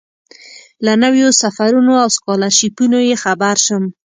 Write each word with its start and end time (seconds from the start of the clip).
له 0.85 0.93
نویو 1.03 1.29
سفرونو 1.41 1.93
او 2.03 2.09
سکالرشیپونو 2.17 2.97
یې 3.07 3.15
خبر 3.23 3.55
شم. 3.65 3.83